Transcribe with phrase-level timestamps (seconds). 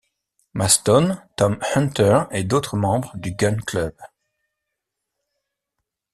[0.55, 3.93] Maston, Tom Hunter et d'autres membres du Gun Club.